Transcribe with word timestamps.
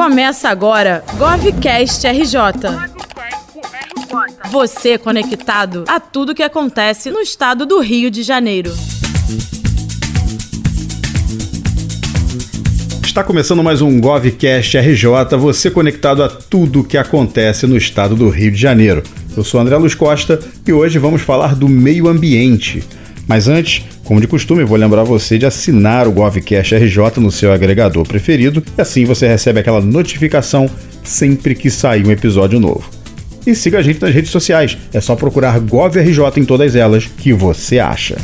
Começa 0.00 0.48
agora 0.48 1.04
GovCast 1.18 2.06
RJ. 2.08 2.40
Você 4.50 4.96
conectado 4.96 5.84
a 5.86 6.00
tudo 6.00 6.34
que 6.34 6.42
acontece 6.42 7.10
no 7.10 7.20
estado 7.20 7.66
do 7.66 7.80
Rio 7.80 8.10
de 8.10 8.22
Janeiro. 8.22 8.72
Está 13.04 13.22
começando 13.22 13.62
mais 13.62 13.82
um 13.82 14.00
GovCast 14.00 14.78
RJ, 14.78 15.36
você 15.38 15.70
conectado 15.70 16.24
a 16.24 16.30
tudo 16.30 16.82
que 16.82 16.96
acontece 16.96 17.66
no 17.66 17.76
estado 17.76 18.16
do 18.16 18.30
Rio 18.30 18.50
de 18.50 18.58
Janeiro. 18.58 19.02
Eu 19.36 19.44
sou 19.44 19.60
André 19.60 19.76
Luz 19.76 19.94
Costa 19.94 20.40
e 20.66 20.72
hoje 20.72 20.98
vamos 20.98 21.20
falar 21.20 21.54
do 21.54 21.68
meio 21.68 22.08
ambiente. 22.08 22.82
Mas 23.28 23.48
antes, 23.48 23.84
como 24.10 24.20
de 24.20 24.26
costume, 24.26 24.64
vou 24.64 24.76
lembrar 24.76 25.04
você 25.04 25.38
de 25.38 25.46
assinar 25.46 26.08
o 26.08 26.10
GovCast 26.10 26.74
RJ 26.74 27.20
no 27.20 27.30
seu 27.30 27.52
agregador 27.52 28.04
preferido 28.04 28.60
e 28.76 28.80
assim 28.80 29.04
você 29.04 29.28
recebe 29.28 29.60
aquela 29.60 29.80
notificação 29.80 30.68
sempre 31.04 31.54
que 31.54 31.70
sair 31.70 32.04
um 32.04 32.10
episódio 32.10 32.58
novo. 32.58 32.90
E 33.46 33.54
siga 33.54 33.78
a 33.78 33.82
gente 33.82 34.02
nas 34.02 34.12
redes 34.12 34.32
sociais, 34.32 34.76
é 34.92 35.00
só 35.00 35.14
procurar 35.14 35.60
GovRJ 35.60 36.40
em 36.40 36.44
todas 36.44 36.74
elas 36.74 37.04
que 37.04 37.32
você 37.32 37.78
acha. 37.78 38.16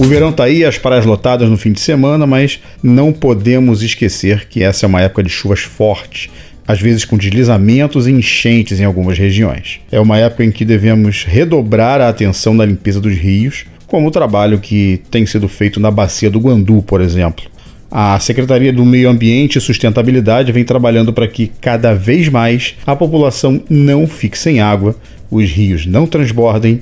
O 0.00 0.04
verão 0.04 0.32
tá 0.32 0.42
aí, 0.42 0.64
as 0.64 0.76
praias 0.76 1.06
lotadas 1.06 1.48
no 1.48 1.56
fim 1.56 1.70
de 1.70 1.78
semana, 1.78 2.26
mas 2.26 2.58
não 2.82 3.12
podemos 3.12 3.84
esquecer 3.84 4.48
que 4.48 4.64
essa 4.64 4.84
é 4.84 4.88
uma 4.88 5.00
época 5.00 5.22
de 5.22 5.30
chuvas 5.30 5.60
fortes 5.60 6.28
às 6.66 6.80
vezes 6.80 7.04
com 7.04 7.16
deslizamentos 7.16 8.06
e 8.06 8.12
enchentes 8.12 8.80
em 8.80 8.84
algumas 8.84 9.18
regiões. 9.18 9.80
É 9.90 10.00
uma 10.00 10.18
época 10.18 10.44
em 10.44 10.50
que 10.50 10.64
devemos 10.64 11.24
redobrar 11.24 12.00
a 12.00 12.08
atenção 12.08 12.54
na 12.54 12.64
limpeza 12.64 13.00
dos 13.00 13.14
rios, 13.14 13.64
como 13.86 14.08
o 14.08 14.10
trabalho 14.10 14.58
que 14.58 15.00
tem 15.10 15.24
sido 15.24 15.48
feito 15.48 15.78
na 15.78 15.90
bacia 15.90 16.30
do 16.30 16.40
Guandu, 16.40 16.82
por 16.82 17.00
exemplo. 17.00 17.44
A 17.90 18.18
Secretaria 18.18 18.72
do 18.72 18.84
Meio 18.84 19.08
Ambiente 19.08 19.58
e 19.58 19.60
Sustentabilidade 19.60 20.50
vem 20.50 20.64
trabalhando 20.64 21.12
para 21.12 21.28
que 21.28 21.50
cada 21.60 21.94
vez 21.94 22.28
mais 22.28 22.74
a 22.84 22.96
população 22.96 23.62
não 23.70 24.06
fique 24.06 24.36
sem 24.36 24.60
água, 24.60 24.96
os 25.30 25.48
rios 25.50 25.86
não 25.86 26.06
transbordem 26.06 26.80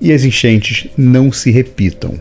e 0.00 0.12
as 0.12 0.24
enchentes 0.24 0.86
não 0.96 1.32
se 1.32 1.50
repitam. 1.50 2.14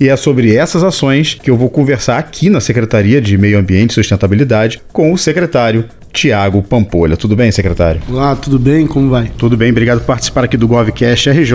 E 0.00 0.08
é 0.08 0.16
sobre 0.16 0.56
essas 0.56 0.82
ações 0.82 1.34
que 1.34 1.50
eu 1.50 1.58
vou 1.58 1.68
conversar 1.68 2.16
aqui 2.16 2.48
na 2.48 2.58
Secretaria 2.58 3.20
de 3.20 3.36
Meio 3.36 3.58
Ambiente 3.58 3.90
e 3.90 3.94
Sustentabilidade 3.96 4.80
com 4.94 5.12
o 5.12 5.18
secretário 5.18 5.84
Tiago 6.10 6.62
Pampolha. 6.62 7.18
Tudo 7.18 7.36
bem, 7.36 7.52
secretário? 7.52 8.00
Olá, 8.08 8.34
tudo 8.34 8.58
bem? 8.58 8.86
Como 8.86 9.10
vai? 9.10 9.30
Tudo 9.36 9.58
bem, 9.58 9.70
obrigado 9.70 9.98
por 9.98 10.06
participar 10.06 10.44
aqui 10.44 10.56
do 10.56 10.66
GovCast 10.66 11.28
RJ. 11.28 11.54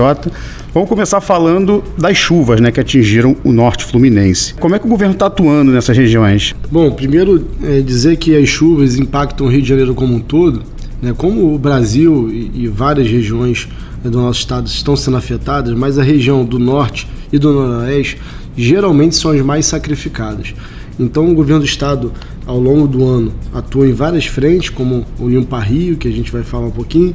Vamos 0.72 0.88
começar 0.88 1.22
falando 1.22 1.84
das 1.98 2.18
chuvas 2.18 2.62
né, 2.62 2.72
que 2.72 2.80
atingiram 2.80 3.36
o 3.44 3.52
norte 3.52 3.84
fluminense. 3.84 4.54
Como 4.54 4.76
é 4.76 4.80
que 4.80 4.86
o 4.86 4.90
governo 4.90 5.16
está 5.16 5.26
atuando 5.26 5.72
nessas 5.72 5.98
regiões? 5.98 6.54
Bom, 6.72 6.92
primeiro 6.92 7.48
é 7.64 7.82
dizer 7.82 8.16
que 8.18 8.38
as 8.38 8.48
chuvas 8.48 8.96
impactam 8.96 9.48
o 9.48 9.50
Rio 9.50 9.64
de 9.64 9.70
Janeiro 9.70 9.96
como 9.96 10.14
um 10.14 10.20
todo. 10.20 10.62
Né, 11.06 11.14
como 11.16 11.54
o 11.54 11.60
Brasil 11.60 12.32
e, 12.32 12.64
e 12.64 12.68
várias 12.68 13.08
regiões 13.08 13.68
né, 14.04 14.10
do 14.10 14.20
nosso 14.20 14.40
estado 14.40 14.66
estão 14.66 14.96
sendo 14.96 15.18
afetadas, 15.18 15.72
mas 15.78 16.00
a 16.00 16.04
região 16.04 16.44
do 16.44 16.58
norte 16.58 17.08
e 17.32 17.38
do 17.38 17.54
noroeste 17.54 18.18
geralmente 18.58 19.16
são 19.16 19.30
as 19.30 19.40
mais 19.42 19.68
sacrificadas. 19.68 20.56
Então, 21.00 21.30
o 21.30 21.36
governo 21.36 21.60
do 21.60 21.66
estado, 21.68 22.12
ao 22.48 22.60
longo 22.60 22.88
do 22.88 23.08
ano, 23.08 23.32
atua 23.54 23.88
em 23.88 23.94
várias 23.94 24.26
frentes, 24.26 24.70
como 24.70 25.06
o 25.20 25.30
Limpa 25.30 25.60
Rio, 25.60 25.96
que 25.96 26.08
a 26.08 26.12
gente 26.12 26.32
vai 26.32 26.42
falar 26.42 26.66
um 26.66 26.72
pouquinho, 26.72 27.14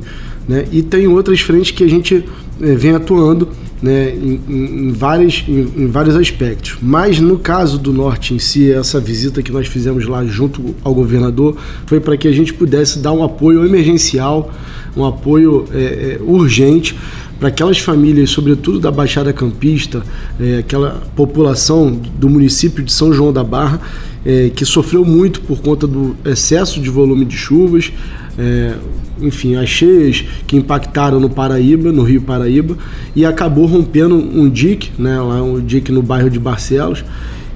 né? 0.48 0.66
e 0.70 0.82
tem 0.82 1.08
outras 1.08 1.40
frentes 1.40 1.72
que 1.72 1.82
a 1.82 1.88
gente 1.88 2.24
vem 2.60 2.92
atuando 2.92 3.48
né, 3.82 4.10
em, 4.10 4.40
em, 4.48 4.92
vários, 4.92 5.44
em, 5.48 5.84
em, 5.84 5.86
vários 5.86 6.14
aspectos. 6.14 6.76
Mas 6.82 7.18
no 7.18 7.38
caso 7.38 7.78
do 7.78 7.92
Norte 7.92 8.34
em 8.34 8.38
si, 8.38 8.70
essa 8.70 9.00
visita 9.00 9.42
que 9.42 9.50
nós 9.50 9.66
fizemos 9.66 10.06
lá 10.06 10.24
junto 10.24 10.74
ao 10.84 10.94
governador 10.94 11.56
foi 11.86 11.98
para 11.98 12.16
que 12.16 12.28
a 12.28 12.32
gente 12.32 12.52
pudesse 12.52 12.98
dar 12.98 13.12
um 13.12 13.24
apoio 13.24 13.64
emergencial, 13.64 14.52
um 14.96 15.04
apoio 15.04 15.64
é, 15.72 16.18
urgente 16.20 16.94
para 17.40 17.48
aquelas 17.48 17.78
famílias, 17.78 18.28
sobretudo 18.28 18.78
da 18.78 18.90
Baixada 18.90 19.32
Campista, 19.32 20.02
é, 20.38 20.58
aquela 20.58 21.02
população 21.16 21.98
do 22.18 22.28
município 22.28 22.84
de 22.84 22.92
São 22.92 23.14
João 23.14 23.32
da 23.32 23.42
Barra, 23.42 23.80
é, 24.26 24.50
que 24.54 24.66
sofreu 24.66 25.06
muito 25.06 25.40
por 25.40 25.62
conta 25.62 25.86
do 25.86 26.14
excesso 26.22 26.78
de 26.78 26.90
volume 26.90 27.24
de 27.24 27.38
chuvas, 27.38 27.90
é, 28.38 28.74
enfim, 29.22 29.56
as 29.56 29.70
cheias 29.70 30.22
que 30.46 30.54
impactaram 30.54 31.18
no 31.18 31.30
Paraíba, 31.30 31.90
no 31.90 32.02
Rio 32.02 32.20
Paraíba, 32.20 32.76
e 33.16 33.24
acabou 33.24 33.64
rompendo 33.64 34.14
um 34.16 34.48
dique, 34.48 34.90
né, 34.98 35.18
lá 35.18 35.42
um 35.42 35.58
dique 35.58 35.90
no 35.90 36.02
bairro 36.02 36.28
de 36.28 36.38
Barcelos, 36.38 37.02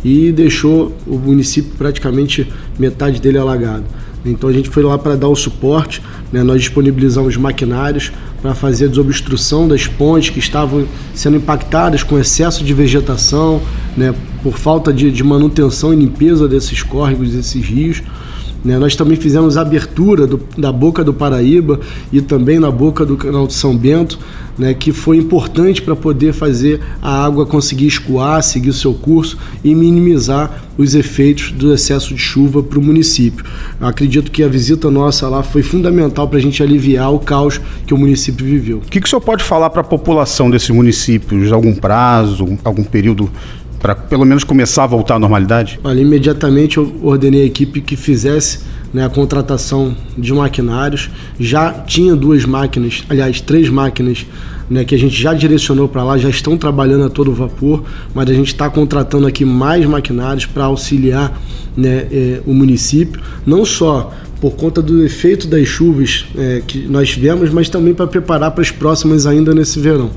e 0.03 0.33
deixou 0.33 0.97
o 1.07 1.19
município 1.19 1.73
praticamente 1.77 2.51
metade 2.79 3.21
dele 3.21 3.37
alagado. 3.37 3.85
Então 4.25 4.49
a 4.49 4.53
gente 4.53 4.71
foi 4.71 4.83
lá 4.83 4.97
para 4.97 5.17
dar 5.17 5.29
o 5.29 5.37
suporte, 5.37 6.03
né? 6.33 6.43
nós 6.43 6.61
disponibilizamos 6.61 7.37
maquinários 7.37 8.11
para 8.41 8.55
fazer 8.55 8.87
a 8.87 8.89
desobstrução 8.89 9.69
das 9.69 9.87
pontes 9.87 10.31
que 10.31 10.39
estavam 10.39 10.87
sendo 11.15 11.37
impactadas 11.37 12.03
com 12.03 12.19
excesso 12.19 12.65
de 12.65 12.73
vegetação, 12.73 13.61
né? 13.97 14.15
por 14.43 14.59
falta 14.59 14.93
de, 14.93 15.11
de 15.11 15.23
manutenção 15.23 15.93
e 15.93 15.97
limpeza 15.97 16.49
desses 16.49 16.83
córregos, 16.83 17.31
desses 17.31 17.65
rios. 17.65 18.03
Né? 18.65 18.79
Nós 18.79 18.97
também 18.97 19.17
fizemos 19.17 19.57
abertura 19.57 20.27
do, 20.27 20.41
da 20.57 20.73
Boca 20.73 21.05
do 21.05 21.13
Paraíba 21.13 21.81
e 22.13 22.21
também 22.23 22.59
na 22.59 22.71
Boca 22.71 23.05
do 23.05 23.17
Canal 23.17 23.47
de 23.47 23.53
São 23.53 23.77
Bento, 23.77 24.19
né, 24.57 24.73
que 24.73 24.93
foi 24.93 25.17
importante 25.17 25.83
para 25.83 25.97
poder 25.97 26.33
fazer 26.33 26.81
a 27.03 27.25
água 27.25 27.45
conseguir 27.45 27.89
escoar, 27.89 28.43
seguir 28.43 28.71
o 28.71 28.73
seu 28.73 28.95
curso 28.95 29.37
e 29.65 29.75
minimizar 29.75 30.65
os 30.79 30.95
efeitos 30.95 31.53
do 31.53 31.73
excesso 31.75 32.15
de 32.15 32.21
chuva 32.21 32.63
para 32.63 32.79
o 32.79 32.83
município. 32.83 33.45
Eu 33.81 33.87
acredito 33.87 34.31
que 34.31 34.43
a 34.43 34.49
visita 34.49 34.91
nossa 34.91 35.29
lá 35.29 35.43
foi 35.43 35.63
fundamental 35.63 36.29
para 36.29 36.39
a 36.39 36.43
gente 36.43 36.63
aliviar 36.63 37.13
o 37.13 37.19
caos 37.19 37.61
que 37.87 37.93
o 37.93 37.99
município 37.99 38.47
viveu. 38.47 38.79
O 38.79 38.81
que, 38.81 39.01
que 39.01 39.07
o 39.07 39.11
senhor 39.11 39.21
pode 39.21 39.43
falar 39.43 39.71
para 39.71 39.81
a 39.81 39.85
população 39.85 40.51
desses 40.51 40.71
municípios? 40.71 41.53
Algum 41.53 41.75
prazo, 41.75 42.59
algum 42.65 42.85
período 42.85 43.31
para 43.85 43.95
pelo 43.95 44.25
menos 44.25 44.45
começar 44.45 44.85
a 44.85 44.87
voltar 44.87 45.17
à 45.17 45.19
normalidade? 45.19 45.79
Olha, 45.85 46.01
imediatamente 46.01 46.79
eu 46.79 46.91
ordenei 47.03 47.43
a 47.43 47.45
equipe 47.45 47.83
que 47.83 47.97
fizesse 47.97 48.61
né, 48.95 49.05
a 49.05 49.11
contratação 49.11 49.95
de 50.17 50.33
maquinários. 50.33 51.11
Já 51.39 51.71
tinha 51.71 52.17
duas 52.17 52.47
máquinas, 52.47 53.05
aliás, 53.11 53.43
três 53.43 53.69
máquinas 53.69 54.25
né, 54.71 54.87
que 54.87 54.95
a 54.95 54.99
gente 54.99 55.21
já 55.21 55.35
direcionou 55.35 55.87
para 55.87 56.03
lá, 56.03 56.17
já 56.17 56.31
estão 56.31 56.57
trabalhando 56.57 57.05
a 57.05 57.11
todo 57.11 57.31
vapor, 57.35 57.85
mas 58.15 58.31
a 58.31 58.33
gente 58.33 58.47
está 58.47 58.71
contratando 58.71 59.27
aqui 59.27 59.45
mais 59.45 59.85
maquinários 59.85 60.47
para 60.47 60.65
auxiliar 60.65 61.39
né, 61.77 62.07
é, 62.11 62.41
o 62.47 62.55
município, 62.55 63.21
não 63.45 63.67
só 63.67 64.15
por 64.41 64.53
conta 64.53 64.81
do 64.81 65.05
efeito 65.05 65.47
das 65.47 65.69
chuvas 65.69 66.25
é, 66.39 66.63
que 66.67 66.89
nós 66.89 67.11
tivemos, 67.11 67.51
mas 67.51 67.69
também 67.69 67.93
para 67.93 68.07
preparar 68.07 68.51
para 68.53 68.63
as 68.63 68.71
próximas 68.71 69.27
ainda 69.27 69.53
nesse 69.53 69.79
verão. 69.79 70.11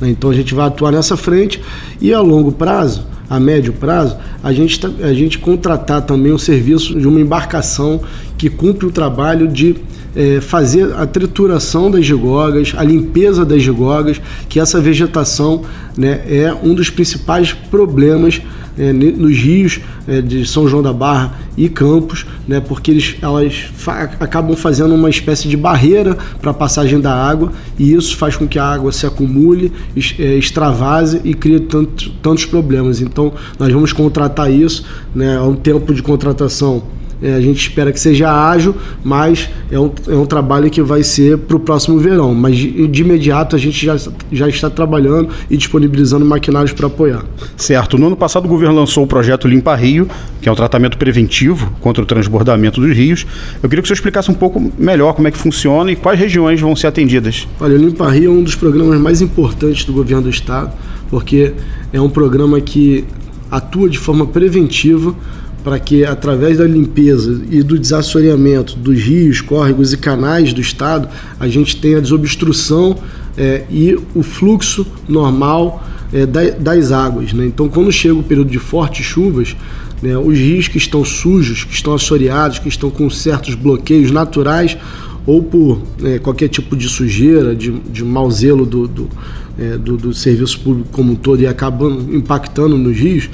Né. 0.00 0.10
Então 0.10 0.28
a 0.28 0.34
gente 0.34 0.52
vai 0.52 0.66
atuar 0.66 0.90
nessa 0.90 1.16
frente 1.16 1.60
e 2.00 2.12
a 2.12 2.20
longo 2.20 2.50
prazo 2.50 3.11
a 3.32 3.40
médio 3.40 3.72
prazo, 3.72 4.18
a 4.44 4.52
gente, 4.52 4.78
tá, 4.78 4.90
a 5.00 5.14
gente 5.14 5.38
contratar 5.38 6.02
também 6.02 6.32
o 6.32 6.38
serviço 6.38 6.94
de 6.94 7.08
uma 7.08 7.18
embarcação 7.18 8.02
que 8.36 8.50
cumpre 8.50 8.84
o 8.84 8.90
trabalho 8.90 9.48
de 9.48 9.74
é, 10.14 10.38
fazer 10.38 10.92
a 10.94 11.06
trituração 11.06 11.90
das 11.90 12.04
gigogas, 12.04 12.74
a 12.76 12.84
limpeza 12.84 13.42
das 13.42 13.62
gigogas, 13.62 14.20
que 14.50 14.60
essa 14.60 14.82
vegetação 14.82 15.62
né, 15.96 16.20
é 16.26 16.54
um 16.62 16.74
dos 16.74 16.90
principais 16.90 17.54
problemas 17.54 18.42
é, 18.78 18.92
nos 18.92 19.36
rios 19.36 19.80
é, 20.06 20.20
de 20.20 20.46
São 20.46 20.68
João 20.68 20.82
da 20.82 20.92
Barra 20.92 21.34
e 21.56 21.68
Campos, 21.68 22.26
né, 22.46 22.60
porque 22.60 22.90
eles, 22.90 23.16
elas 23.20 23.70
fa 23.74 24.10
acabam 24.18 24.56
fazendo 24.56 24.94
uma 24.94 25.10
espécie 25.10 25.48
de 25.48 25.56
barreira 25.56 26.16
para 26.40 26.50
a 26.50 26.54
passagem 26.54 27.00
da 27.00 27.14
água 27.14 27.52
e 27.78 27.92
isso 27.92 28.16
faz 28.16 28.36
com 28.36 28.46
que 28.46 28.58
a 28.58 28.64
água 28.64 28.90
se 28.92 29.06
acumule, 29.06 29.72
é, 30.18 30.34
extravase 30.36 31.20
e 31.24 31.34
crie 31.34 31.60
tanto, 31.60 32.10
tantos 32.22 32.46
problemas. 32.46 33.00
Então, 33.00 33.32
nós 33.58 33.72
vamos 33.72 33.92
contratar 33.92 34.50
isso, 34.50 34.84
né, 35.14 35.36
é 35.36 35.40
um 35.40 35.54
tempo 35.54 35.92
de 35.92 36.02
contratação 36.02 36.82
é, 37.22 37.34
a 37.34 37.40
gente 37.40 37.68
espera 37.68 37.92
que 37.92 38.00
seja 38.00 38.30
ágil, 38.30 38.74
mas 39.04 39.48
é 39.70 39.78
um, 39.78 39.90
é 40.08 40.14
um 40.14 40.26
trabalho 40.26 40.68
que 40.68 40.82
vai 40.82 41.02
ser 41.02 41.38
para 41.38 41.56
o 41.56 41.60
próximo 41.60 41.98
verão. 41.98 42.34
Mas 42.34 42.56
de, 42.56 42.88
de, 42.88 43.02
imediato 43.02 43.54
a 43.54 43.58
gente 43.58 43.86
já, 43.86 43.96
já 44.30 44.48
está 44.48 44.68
trabalhando 44.68 45.28
e 45.48 45.56
disponibilizando 45.56 46.24
maquinários 46.24 46.72
para 46.72 46.88
apoiar. 46.88 47.24
Certo. 47.56 47.96
No 47.96 48.08
ano 48.08 48.16
passado 48.16 48.46
o 48.46 48.48
governo 48.48 48.74
lançou 48.74 49.04
o 49.04 49.06
projeto 49.06 49.46
Limpa 49.46 49.74
Rio, 49.76 50.08
que 50.40 50.48
é 50.48 50.52
um 50.52 50.54
tratamento 50.54 50.98
preventivo 50.98 51.72
contra 51.80 52.02
o 52.02 52.06
transbordamento 52.06 52.80
dos 52.80 52.96
rios. 52.96 53.24
Eu 53.62 53.68
queria 53.68 53.82
que 53.82 53.88
você 53.88 53.94
explicasse 53.94 54.30
um 54.30 54.34
pouco 54.34 54.72
melhor 54.76 55.14
como 55.14 55.28
é 55.28 55.30
que 55.30 55.38
funciona 55.38 55.92
e 55.92 55.96
quais 55.96 56.18
regiões 56.18 56.60
vão 56.60 56.74
ser 56.74 56.88
atendidas. 56.88 57.46
Olha, 57.60 57.76
o 57.76 57.78
Limpa 57.78 58.10
Rio 58.10 58.32
é 58.32 58.34
um 58.34 58.42
dos 58.42 58.56
programas 58.56 58.98
mais 59.00 59.20
importantes 59.20 59.84
do 59.84 59.92
governo 59.92 60.24
do 60.24 60.30
estado, 60.30 60.72
porque 61.08 61.52
é 61.92 62.00
um 62.00 62.10
programa 62.10 62.60
que 62.60 63.04
atua 63.50 63.88
de 63.88 63.98
forma 63.98 64.26
preventiva 64.26 65.14
para 65.62 65.78
que, 65.78 66.04
através 66.04 66.58
da 66.58 66.66
limpeza 66.66 67.40
e 67.50 67.62
do 67.62 67.78
desassoreamento 67.78 68.76
dos 68.76 69.00
rios, 69.00 69.40
córregos 69.40 69.92
e 69.92 69.96
canais 69.96 70.52
do 70.52 70.60
estado, 70.60 71.08
a 71.38 71.48
gente 71.48 71.76
tenha 71.76 72.00
desobstrução 72.00 72.96
é, 73.36 73.64
e 73.70 73.98
o 74.14 74.22
fluxo 74.22 74.86
normal 75.08 75.82
é, 76.12 76.26
das 76.26 76.92
águas. 76.92 77.32
Né? 77.32 77.46
Então, 77.46 77.68
quando 77.68 77.90
chega 77.90 78.14
o 78.14 78.22
período 78.22 78.50
de 78.50 78.58
fortes 78.58 79.04
chuvas, 79.04 79.56
né, 80.02 80.18
os 80.18 80.36
rios 80.36 80.68
que 80.68 80.78
estão 80.78 81.04
sujos, 81.04 81.64
que 81.64 81.74
estão 81.74 81.94
assoreados, 81.94 82.58
que 82.58 82.68
estão 82.68 82.90
com 82.90 83.08
certos 83.08 83.54
bloqueios 83.54 84.10
naturais 84.10 84.76
ou 85.24 85.42
por 85.42 85.80
é, 86.02 86.18
qualquer 86.18 86.48
tipo 86.48 86.76
de 86.76 86.88
sujeira, 86.88 87.54
de, 87.54 87.70
de 87.70 88.04
mau 88.04 88.28
zelo 88.28 88.66
do, 88.66 88.88
do, 88.88 89.08
é, 89.56 89.78
do, 89.78 89.96
do, 89.96 90.12
serviço 90.12 90.58
público 90.60 90.88
como 90.90 91.12
um 91.12 91.14
todo 91.14 91.40
e 91.40 91.46
acabando 91.46 92.14
impactando 92.14 92.76
nos 92.76 92.96
rios, 92.96 93.30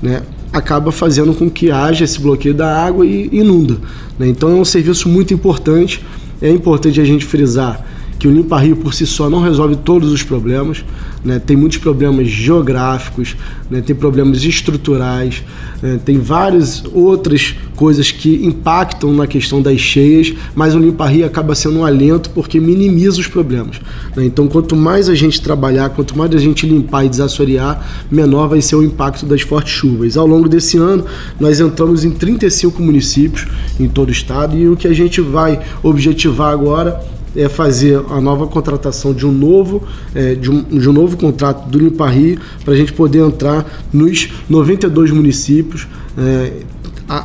né, 0.00 0.22
acaba 0.54 0.92
fazendo 0.92 1.34
com 1.34 1.50
que 1.50 1.72
haja 1.72 2.04
esse 2.04 2.20
bloqueio 2.20 2.54
da 2.54 2.84
água 2.86 3.04
e 3.04 3.28
inunda. 3.32 3.76
Né? 4.16 4.28
Então 4.28 4.50
é 4.50 4.54
um 4.54 4.64
serviço 4.64 5.08
muito 5.08 5.34
importante. 5.34 6.00
É 6.40 6.48
importante 6.48 7.00
a 7.00 7.04
gente 7.04 7.24
frisar 7.24 7.84
que 8.24 8.28
o 8.28 8.32
Limpa 8.32 8.58
Rio 8.58 8.76
por 8.76 8.94
si 8.94 9.06
só 9.06 9.28
não 9.28 9.42
resolve 9.42 9.76
todos 9.76 10.10
os 10.10 10.22
problemas, 10.22 10.82
né? 11.22 11.38
tem 11.38 11.54
muitos 11.54 11.76
problemas 11.76 12.26
geográficos, 12.26 13.36
né? 13.70 13.82
tem 13.82 13.94
problemas 13.94 14.42
estruturais, 14.42 15.42
né? 15.82 16.00
tem 16.02 16.16
várias 16.16 16.82
outras 16.94 17.54
coisas 17.76 18.10
que 18.10 18.42
impactam 18.46 19.12
na 19.12 19.26
questão 19.26 19.60
das 19.60 19.78
cheias, 19.78 20.32
mas 20.54 20.74
o 20.74 20.78
Limpa 20.78 21.06
Rio 21.06 21.26
acaba 21.26 21.54
sendo 21.54 21.80
um 21.80 21.84
alento 21.84 22.30
porque 22.30 22.58
minimiza 22.58 23.20
os 23.20 23.26
problemas. 23.26 23.78
Né? 24.16 24.24
Então, 24.24 24.48
quanto 24.48 24.74
mais 24.74 25.10
a 25.10 25.14
gente 25.14 25.42
trabalhar, 25.42 25.90
quanto 25.90 26.16
mais 26.16 26.34
a 26.34 26.38
gente 26.38 26.66
limpar 26.66 27.04
e 27.04 27.10
desassorear, 27.10 28.06
menor 28.10 28.48
vai 28.48 28.62
ser 28.62 28.76
o 28.76 28.82
impacto 28.82 29.26
das 29.26 29.42
fortes 29.42 29.74
chuvas. 29.74 30.16
Ao 30.16 30.26
longo 30.26 30.48
desse 30.48 30.78
ano, 30.78 31.04
nós 31.38 31.60
entramos 31.60 32.06
em 32.06 32.10
35 32.10 32.82
municípios 32.82 33.46
em 33.78 33.86
todo 33.86 34.08
o 34.08 34.12
estado 34.12 34.56
e 34.56 34.66
o 34.66 34.76
que 34.76 34.88
a 34.88 34.94
gente 34.94 35.20
vai 35.20 35.60
objetivar 35.82 36.50
agora 36.50 37.12
é 37.36 37.48
fazer 37.48 38.00
a 38.10 38.20
nova 38.20 38.46
contratação 38.46 39.12
de 39.12 39.26
um 39.26 39.32
novo, 39.32 39.82
é, 40.14 40.34
de, 40.34 40.50
um, 40.50 40.62
de 40.62 40.88
um 40.88 40.92
novo 40.92 41.16
contrato 41.16 41.68
do 41.68 41.78
Limparri 41.78 42.38
para 42.64 42.74
a 42.74 42.76
gente 42.76 42.92
poder 42.92 43.20
entrar 43.20 43.84
nos 43.92 44.28
92 44.48 45.10
municípios, 45.10 45.86
é, 46.16 46.52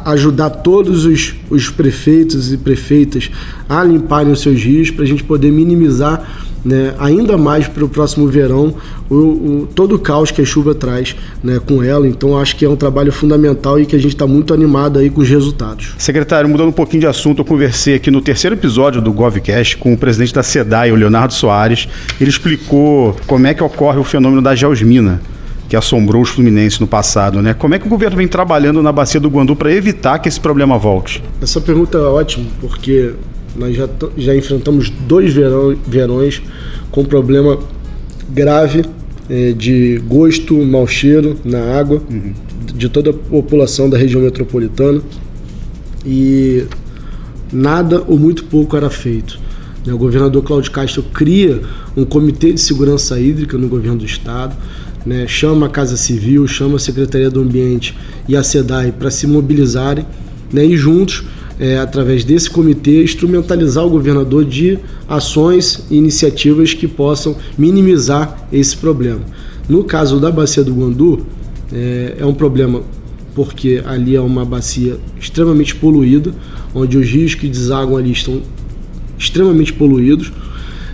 ajudar 0.05 0.49
todos 0.49 1.05
os, 1.05 1.35
os 1.49 1.69
prefeitos 1.69 2.51
e 2.51 2.57
prefeitas 2.57 3.31
a 3.67 3.83
limparem 3.83 4.31
os 4.31 4.41
seus 4.41 4.61
rios 4.61 4.91
para 4.91 5.03
a 5.03 5.07
gente 5.07 5.23
poder 5.23 5.51
minimizar 5.51 6.48
né, 6.63 6.93
ainda 6.99 7.37
mais 7.37 7.67
para 7.67 7.83
o 7.83 7.89
próximo 7.89 8.27
verão 8.27 8.73
o, 9.09 9.15
o, 9.15 9.69
todo 9.73 9.95
o 9.95 9.99
caos 9.99 10.31
que 10.31 10.41
a 10.41 10.45
chuva 10.45 10.75
traz 10.75 11.15
né, 11.43 11.59
com 11.59 11.83
ela. 11.83 12.07
Então 12.07 12.37
acho 12.37 12.55
que 12.55 12.65
é 12.65 12.69
um 12.69 12.75
trabalho 12.75 13.11
fundamental 13.11 13.79
e 13.79 13.85
que 13.85 13.95
a 13.95 13.99
gente 13.99 14.13
está 14.13 14.27
muito 14.27 14.53
animado 14.53 14.99
aí 14.99 15.09
com 15.09 15.21
os 15.21 15.29
resultados. 15.29 15.93
Secretário, 15.97 16.49
mudando 16.49 16.69
um 16.69 16.73
pouquinho 16.73 17.01
de 17.01 17.07
assunto, 17.07 17.39
eu 17.39 17.45
conversei 17.45 17.95
aqui 17.95 18.11
no 18.11 18.21
terceiro 18.21 18.55
episódio 18.55 19.01
do 19.01 19.11
GovCast 19.11 19.77
com 19.77 19.93
o 19.93 19.97
presidente 19.97 20.33
da 20.33 20.43
SEDAI, 20.43 20.91
o 20.91 20.95
Leonardo 20.95 21.33
Soares. 21.33 21.87
Ele 22.19 22.29
explicou 22.29 23.15
como 23.25 23.47
é 23.47 23.53
que 23.53 23.63
ocorre 23.63 23.99
o 23.99 24.03
fenômeno 24.03 24.41
da 24.41 24.55
geosmina 24.55 25.21
que 25.69 25.75
assombrou 25.75 26.23
os 26.23 26.29
fluminenses 26.29 26.79
no 26.79 26.87
passado, 26.87 27.43
né? 27.43 27.53
Como 27.53 27.75
é 27.75 27.79
que 27.79 27.85
o 27.85 27.89
governo 27.89 28.17
vem 28.17 28.27
trabalhando 28.27 28.81
na 28.81 28.91
bacia 28.91 29.19
do 29.19 29.29
Guandu 29.29 29.55
para 29.55 29.71
evitar 29.71 30.17
que 30.17 30.27
esse 30.27 30.39
problema 30.39 30.79
volte? 30.79 31.23
Essa 31.39 31.61
pergunta 31.61 31.95
é 31.95 32.01
ótima, 32.01 32.47
porque 32.59 33.13
nós 33.59 33.75
já, 33.75 33.89
já 34.17 34.35
enfrentamos 34.35 34.89
dois 34.89 35.33
verão, 35.33 35.75
verões 35.85 36.41
com 36.89 37.03
problema 37.03 37.59
grave 38.29 38.85
é, 39.29 39.51
de 39.51 40.01
gosto, 40.07 40.55
mau 40.65 40.87
cheiro 40.87 41.37
na 41.43 41.59
água 41.77 42.01
uhum. 42.09 42.33
de 42.75 42.89
toda 42.89 43.11
a 43.11 43.13
população 43.13 43.89
da 43.89 43.97
região 43.97 44.21
metropolitana 44.21 45.01
e 46.05 46.65
nada 47.51 48.03
ou 48.07 48.17
muito 48.17 48.45
pouco 48.45 48.77
era 48.77 48.89
feito. 48.89 49.39
O 49.85 49.97
governador 49.97 50.43
Cláudio 50.43 50.71
Castro 50.71 51.03
cria 51.13 51.61
um 51.97 52.05
comitê 52.05 52.53
de 52.53 52.61
segurança 52.61 53.19
hídrica 53.19 53.57
no 53.57 53.67
governo 53.67 53.99
do 53.99 54.05
estado, 54.05 54.55
né, 55.05 55.25
chama 55.27 55.65
a 55.65 55.69
Casa 55.69 55.97
Civil, 55.97 56.45
chama 56.47 56.75
a 56.75 56.79
Secretaria 56.79 57.29
do 57.29 57.41
Ambiente 57.41 57.97
e 58.27 58.35
a 58.35 58.43
SEDAI 58.43 58.91
para 58.91 59.09
se 59.09 59.25
mobilizarem 59.25 60.05
né, 60.51 60.63
e 60.65 60.77
juntos 60.77 61.23
é, 61.59 61.77
através 61.77 62.23
desse 62.23 62.49
comitê, 62.49 63.03
instrumentalizar 63.03 63.85
o 63.85 63.89
governador 63.89 64.45
de 64.45 64.79
ações 65.07 65.85
e 65.91 65.97
iniciativas 65.97 66.73
que 66.73 66.87
possam 66.87 67.35
minimizar 67.57 68.47
esse 68.51 68.77
problema. 68.77 69.21
No 69.67 69.83
caso 69.83 70.19
da 70.19 70.31
bacia 70.31 70.63
do 70.63 70.73
Guandu, 70.73 71.25
é, 71.71 72.15
é 72.19 72.25
um 72.25 72.33
problema 72.33 72.81
porque 73.35 73.81
ali 73.85 74.15
é 74.15 74.21
uma 74.21 74.43
bacia 74.43 74.97
extremamente 75.19 75.75
poluída, 75.75 76.33
onde 76.73 76.97
os 76.97 77.07
rios 77.07 77.35
que 77.35 77.47
desaguam 77.47 77.97
ali 77.97 78.11
estão 78.11 78.41
extremamente 79.17 79.71
poluídos, 79.73 80.31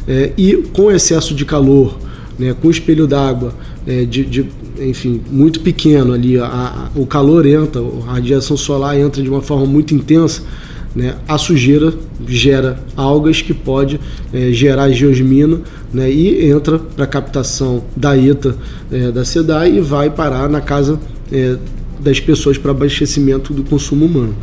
é, 0.07 0.31
e 0.37 0.55
com 0.73 0.91
excesso 0.91 1.33
de 1.33 1.45
calor, 1.45 1.97
né, 2.37 2.53
com 2.61 2.69
espelho 2.69 3.07
d'água, 3.07 3.53
é, 3.87 4.03
de, 4.03 4.23
de, 4.25 4.45
enfim, 4.79 5.21
muito 5.31 5.59
pequeno 5.59 6.13
ali, 6.13 6.37
a, 6.37 6.45
a, 6.45 6.89
o 6.95 7.05
calor 7.05 7.45
entra, 7.45 7.81
a 8.07 8.13
radiação 8.13 8.57
solar 8.57 8.97
entra 8.99 9.21
de 9.21 9.29
uma 9.29 9.41
forma 9.41 9.65
muito 9.65 9.93
intensa, 9.93 10.43
né, 10.95 11.15
a 11.27 11.37
sujeira 11.37 11.93
gera 12.25 12.79
algas 12.95 13.41
que 13.41 13.53
pode 13.53 13.99
é, 14.33 14.51
gerar 14.51 14.89
geosmina 14.91 15.59
né, 15.93 16.09
e 16.09 16.49
entra 16.49 16.79
para 16.79 17.05
captação 17.05 17.83
da 17.95 18.17
ETA 18.17 18.55
é, 18.89 19.11
da 19.11 19.25
SEDAI 19.25 19.77
e 19.77 19.81
vai 19.81 20.09
parar 20.09 20.49
na 20.49 20.61
casa 20.61 20.97
é, 21.31 21.57
das 21.99 22.19
pessoas 22.19 22.57
para 22.57 22.71
abastecimento 22.71 23.53
do 23.53 23.63
consumo 23.63 24.05
humano. 24.05 24.35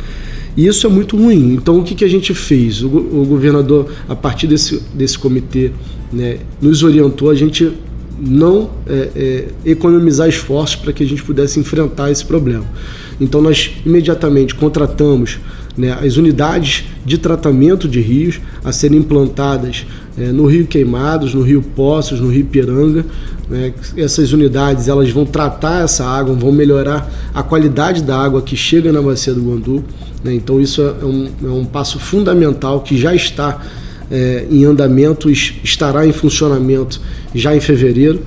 E 0.55 0.67
isso 0.67 0.85
é 0.85 0.89
muito 0.89 1.17
ruim. 1.17 1.53
Então, 1.53 1.79
o 1.79 1.83
que, 1.83 1.95
que 1.95 2.05
a 2.05 2.07
gente 2.07 2.33
fez? 2.33 2.83
O, 2.83 2.87
o 2.87 3.25
governador, 3.25 3.89
a 4.07 4.15
partir 4.15 4.45
desse, 4.45 4.81
desse 4.93 5.17
comitê, 5.17 5.71
né, 6.11 6.37
nos 6.61 6.83
orientou 6.83 7.31
a 7.31 7.35
gente 7.35 7.71
não 8.19 8.69
é, 8.87 9.09
é, 9.15 9.47
economizar 9.65 10.27
esforços 10.27 10.75
para 10.75 10.93
que 10.93 11.03
a 11.03 11.07
gente 11.07 11.23
pudesse 11.23 11.59
enfrentar 11.59 12.11
esse 12.11 12.23
problema. 12.25 12.65
Então 13.19 13.41
nós 13.41 13.71
imediatamente 13.85 14.55
contratamos 14.55 15.39
né, 15.77 15.97
as 16.01 16.17
unidades 16.17 16.85
de 17.05 17.17
tratamento 17.17 17.87
de 17.87 17.99
rios 17.99 18.39
a 18.63 18.71
serem 18.71 18.99
implantadas 18.99 19.85
é, 20.17 20.31
no 20.31 20.45
Rio 20.45 20.67
Queimados, 20.67 21.33
no 21.33 21.41
Rio 21.41 21.61
Poços, 21.61 22.19
no 22.19 22.29
Rio 22.29 22.45
Piranga. 22.45 23.05
Né, 23.49 23.73
essas 23.97 24.31
unidades 24.31 24.87
elas 24.87 25.09
vão 25.09 25.25
tratar 25.25 25.83
essa 25.83 26.05
água, 26.05 26.35
vão 26.35 26.51
melhorar 26.51 27.11
a 27.33 27.43
qualidade 27.43 28.03
da 28.03 28.17
água 28.17 28.41
que 28.41 28.55
chega 28.55 28.91
na 28.91 29.01
bacia 29.01 29.33
do 29.33 29.41
Guandu. 29.41 29.83
Né, 30.23 30.33
então 30.35 30.61
isso 30.61 30.81
é 30.81 31.05
um, 31.05 31.29
é 31.43 31.49
um 31.49 31.65
passo 31.65 31.99
fundamental 31.99 32.81
que 32.81 32.97
já 32.97 33.13
está 33.13 33.59
é, 34.13 34.45
em 34.51 34.63
andamento, 34.63 35.31
estará 35.31 36.05
em 36.05 36.11
funcionamento 36.11 37.01
já 37.33 37.55
em 37.55 37.59
fevereiro. 37.59 38.19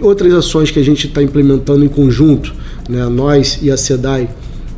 Outras 0.00 0.32
ações 0.32 0.70
que 0.70 0.78
a 0.78 0.84
gente 0.84 1.08
está 1.08 1.20
implementando 1.20 1.84
em 1.84 1.88
conjunto, 1.88 2.54
né, 2.88 3.04
nós 3.08 3.58
e 3.60 3.70
a 3.70 3.76
SEDAI, 3.76 4.30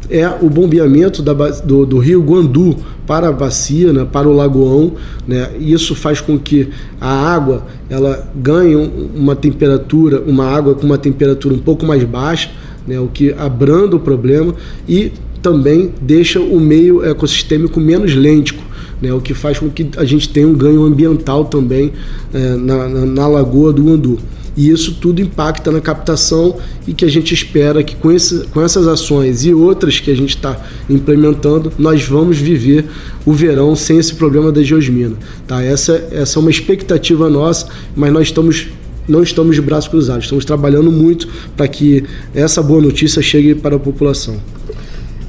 é 0.09 0.27
o 0.29 0.49
bombeamento 0.49 1.23
da, 1.23 1.33
do, 1.33 1.85
do, 1.85 1.99
rio 1.99 2.23
Guandu 2.23 2.77
para 3.07 3.29
a 3.29 3.33
bacia, 3.33 3.93
né, 3.93 4.07
para 4.11 4.27
o 4.27 4.33
lagoão. 4.33 4.93
Né, 5.29 5.51
isso 5.61 5.95
faz 5.95 6.23
com 6.23 6.39
que 6.39 6.71
a 6.99 7.13
água 7.35 7.67
ela 7.91 8.27
ganhe 8.35 8.75
uma 9.15 9.37
temperatura, 9.37 10.23
uma 10.27 10.47
água 10.47 10.75
com 10.75 10.87
uma 10.87 10.99
temperatura 10.99 11.55
um 11.55 11.59
pouco 11.59 11.85
mais 11.85 12.03
baixa, 12.03 12.51
né, 12.87 12.99
o 12.99 13.09
que 13.09 13.35
abranda 13.35 13.95
o 13.97 14.01
problema 14.01 14.55
e 14.89 15.13
também 15.43 15.93
deixa 16.01 16.41
o 16.41 16.59
meio 16.59 17.05
ecossistêmico 17.05 17.79
menos 17.79 18.15
lêntico 18.15 18.63
né, 19.05 19.13
o 19.13 19.21
que 19.21 19.35
faz 19.35 19.59
com 19.59 19.69
que 19.69 19.91
a 19.97 20.05
gente 20.05 20.29
tenha 20.29 20.49
um 20.49 20.55
ganho 20.55 20.83
ambiental 20.83 21.45
também 21.45 21.93
é, 22.33 22.57
na, 22.57 22.89
na, 22.89 23.07
na, 23.07 23.27
lagoa 23.29 23.73
do 23.73 23.93
Andu. 23.93 24.19
E 24.57 24.71
isso 24.71 24.95
tudo 25.01 25.21
impacta 25.21 25.71
na 25.71 25.81
captação 25.81 26.57
e 26.87 26.95
que 26.95 27.05
a 27.05 27.11
gente 27.11 27.35
espera 27.35 27.83
que 27.83 27.97
com, 27.97 28.11
esse, 28.11 28.47
com 28.47 28.63
essas 28.63 28.87
ações 28.87 29.45
e 29.45 29.53
outras 29.53 29.99
que 29.99 30.11
a 30.11 30.17
gente 30.17 30.37
está 30.37 30.57
implementando, 30.89 31.73
nós 31.77 32.05
vamos 32.05 32.39
viver 32.39 32.85
o 33.27 33.33
verão 33.33 33.75
sem 33.75 33.99
esse 33.99 34.15
problema 34.15 34.53
da 34.53 34.63
geosmina. 34.63 35.17
Tá? 35.47 35.63
Essa, 35.63 36.07
essa 36.13 36.39
é 36.39 36.41
uma 36.41 36.51
expectativa 36.51 37.29
nossa, 37.29 37.67
mas 37.97 38.13
nós 38.13 38.29
estamos 38.29 38.69
não 39.07 39.23
estamos 39.23 39.55
de 39.55 39.61
braços 39.61 39.89
cruzados, 39.89 40.25
estamos 40.25 40.47
trabalhando 40.47 40.91
muito 40.91 41.29
para 41.55 41.69
que 41.69 42.05
essa 42.35 42.63
boa 42.63 42.81
notícia 42.81 43.21
chegue 43.21 43.55
para 43.55 43.77
a 43.77 43.79
população. 43.79 44.41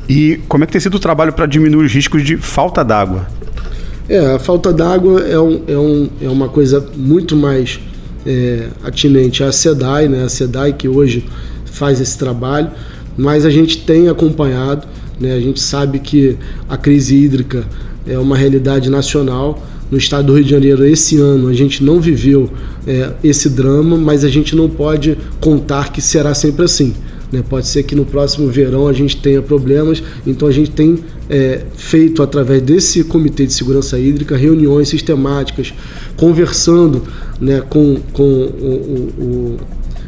E 0.07 0.39
como 0.47 0.63
é 0.63 0.67
que 0.67 0.71
tem 0.71 0.79
sido 0.79 0.95
o 0.95 0.99
trabalho 0.99 1.33
para 1.33 1.45
diminuir 1.45 1.85
os 1.85 1.91
riscos 1.91 2.23
de 2.23 2.37
falta 2.37 2.83
d'água? 2.83 3.27
É, 4.07 4.19
a 4.19 4.39
falta 4.39 4.71
d'água 4.71 5.21
é, 5.21 5.39
um, 5.39 5.61
é, 5.67 5.77
um, 5.77 6.09
é 6.21 6.29
uma 6.29 6.47
coisa 6.47 6.85
muito 6.95 7.35
mais 7.35 7.79
é, 8.25 8.67
atinente 8.83 9.43
à 9.43 9.51
SEDAI, 9.51 10.07
né? 10.07 10.23
a 10.23 10.29
SEDAI 10.29 10.73
que 10.73 10.87
hoje 10.87 11.25
faz 11.65 11.99
esse 11.99 12.15
trabalho, 12.17 12.69
mas 13.17 13.45
a 13.45 13.49
gente 13.49 13.79
tem 13.79 14.07
acompanhado, 14.07 14.87
né? 15.19 15.33
a 15.33 15.39
gente 15.39 15.59
sabe 15.59 15.99
que 15.99 16.37
a 16.69 16.77
crise 16.77 17.15
hídrica 17.15 17.65
é 18.07 18.17
uma 18.19 18.37
realidade 18.37 18.89
nacional. 18.89 19.61
No 19.89 19.99
estado 19.99 20.27
do 20.27 20.33
Rio 20.33 20.43
de 20.43 20.49
Janeiro, 20.49 20.83
esse 20.85 21.19
ano, 21.19 21.47
a 21.47 21.53
gente 21.53 21.83
não 21.83 21.99
viveu 21.99 22.49
é, 22.87 23.11
esse 23.23 23.49
drama, 23.49 23.95
mas 23.97 24.23
a 24.23 24.29
gente 24.29 24.55
não 24.55 24.67
pode 24.67 25.15
contar 25.39 25.91
que 25.91 26.01
será 26.01 26.33
sempre 26.33 26.65
assim. 26.65 26.93
Né? 27.35 27.43
Pode 27.47 27.67
ser 27.67 27.83
que 27.83 27.95
no 27.95 28.05
próximo 28.05 28.47
verão 28.47 28.87
a 28.87 28.93
gente 28.93 29.17
tenha 29.17 29.41
problemas, 29.41 30.01
então 30.25 30.47
a 30.47 30.51
gente 30.51 30.71
tem 30.71 30.99
é, 31.29 31.61
feito 31.75 32.23
através 32.23 32.61
desse 32.61 33.03
Comitê 33.03 33.45
de 33.45 33.53
Segurança 33.53 33.99
Hídrica 33.99 34.37
reuniões 34.37 34.87
sistemáticas, 34.89 35.73
conversando 36.15 37.03
né, 37.39 37.61
com, 37.69 37.97
com 38.13 38.23
o, 38.23 39.11
o, 39.19 39.57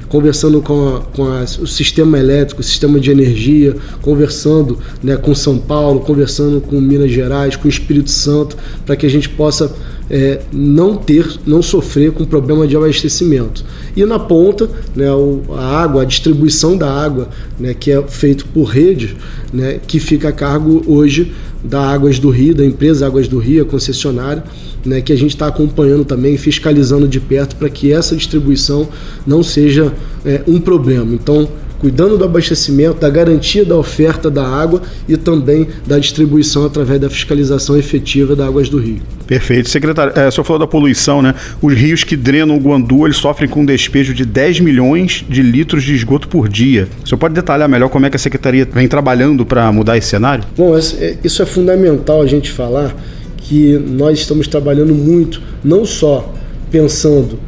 conversando 0.09 0.61
com, 0.61 0.95
a, 0.95 1.01
com 1.01 1.25
a, 1.25 1.43
o 1.43 1.67
sistema 1.67 2.17
elétrico, 2.17 2.61
o 2.61 2.63
sistema 2.63 2.99
de 2.99 3.11
energia, 3.11 3.75
conversando 4.01 4.77
né, 5.03 5.17
com 5.17 5.33
São 5.35 5.57
Paulo, 5.57 5.99
conversando 6.01 6.61
com 6.61 6.79
Minas 6.79 7.11
Gerais, 7.11 7.55
com 7.55 7.67
o 7.67 7.69
Espírito 7.69 8.09
Santo, 8.09 8.57
para 8.85 8.95
que 8.95 9.05
a 9.05 9.09
gente 9.09 9.29
possa 9.29 9.75
é, 10.09 10.41
não 10.51 10.95
ter, 10.95 11.27
não 11.45 11.61
sofrer 11.61 12.11
com 12.11 12.25
problema 12.25 12.65
de 12.67 12.75
abastecimento. 12.75 13.63
E 13.95 14.05
na 14.05 14.19
ponta, 14.19 14.69
né, 14.95 15.11
o, 15.11 15.41
a 15.53 15.81
água, 15.81 16.03
a 16.03 16.05
distribuição 16.05 16.77
da 16.77 16.89
água, 16.89 17.29
né, 17.59 17.73
que 17.73 17.91
é 17.91 18.01
feito 18.03 18.45
por 18.47 18.65
rede, 18.65 19.15
né, 19.51 19.79
que 19.85 19.99
fica 19.99 20.29
a 20.29 20.31
cargo 20.31 20.83
hoje 20.87 21.33
da 21.67 21.81
Águas 21.81 22.19
do 22.19 22.29
Rio, 22.29 22.55
da 22.55 22.65
empresa 22.65 23.05
Águas 23.05 23.27
do 23.27 23.37
Rio, 23.37 23.63
a 23.63 23.65
concessionária, 23.65 24.43
né, 24.85 25.01
que 25.01 25.11
a 25.11 25.15
gente 25.15 25.31
está 25.31 25.47
acompanhando 25.47 26.05
também, 26.05 26.37
fiscalizando 26.37 27.07
de 27.07 27.19
perto 27.19 27.55
para 27.55 27.69
que 27.69 27.91
essa 27.91 28.15
distribuição 28.15 28.87
não 29.25 29.43
seja 29.43 29.93
é, 30.25 30.41
um 30.47 30.59
problema. 30.59 31.13
Então, 31.13 31.47
cuidando 31.79 32.17
do 32.17 32.25
abastecimento, 32.25 32.99
da 32.99 33.09
garantia 33.09 33.63
da 33.63 33.75
oferta 33.75 34.29
da 34.29 34.47
água 34.47 34.81
e 35.07 35.15
também 35.15 35.67
da 35.85 35.99
distribuição 35.99 36.65
através 36.65 36.99
da 36.99 37.09
fiscalização 37.09 37.77
efetiva 37.77 38.35
da 38.35 38.45
Águas 38.45 38.69
do 38.69 38.77
Rio. 38.77 38.99
Perfeito. 39.25 39.69
Secretário, 39.69 40.13
é, 40.15 40.27
o 40.27 40.31
senhor 40.31 40.45
falou 40.45 40.59
da 40.59 40.67
poluição, 40.67 41.21
né? 41.21 41.35
Os 41.61 41.73
rios 41.73 42.03
que 42.03 42.15
drenam 42.15 42.55
o 42.55 42.59
Guandu, 42.59 43.05
eles 43.05 43.17
sofrem 43.17 43.49
com 43.49 43.61
um 43.61 43.65
despejo 43.65 44.13
de 44.13 44.25
10 44.25 44.61
milhões 44.61 45.25
de 45.27 45.41
litros 45.41 45.83
de 45.83 45.93
esgoto 45.93 46.27
por 46.27 46.47
dia. 46.47 46.87
O 47.03 47.07
senhor 47.07 47.19
pode 47.19 47.33
detalhar 47.33 47.67
melhor 47.67 47.89
como 47.89 48.05
é 48.05 48.09
que 48.09 48.15
a 48.15 48.19
Secretaria 48.19 48.67
vem 48.71 48.87
trabalhando 48.87 49.45
para 49.45 49.71
mudar 49.71 49.97
esse 49.97 50.07
cenário? 50.07 50.43
Bom, 50.55 50.77
é, 50.77 51.17
isso 51.23 51.41
é 51.41 51.45
fundamental 51.45 52.21
a 52.21 52.27
gente 52.27 52.49
falar, 52.49 52.95
que 53.37 53.77
nós 53.77 54.19
estamos 54.19 54.47
trabalhando 54.47 54.93
muito, 54.93 55.41
não 55.63 55.85
só 55.85 56.33
pensando 56.71 57.39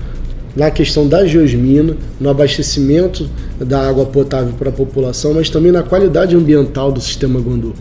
na 0.56 0.72
questão 0.72 1.08
da 1.08 1.26
geosmina, 1.26 1.96
no 2.20 2.30
abastecimento 2.30 3.30
da 3.60 3.88
água 3.88 4.06
potável 4.06 4.54
para 4.58 4.70
a 4.70 4.74
população, 4.74 5.34
mas 5.34 5.50
também 5.50 5.72
na 5.72 5.84
qualidade 5.84 6.36
ambiental 6.36 6.92
do 6.92 7.00
sistema 7.00 7.40
Guandu. 7.40 7.74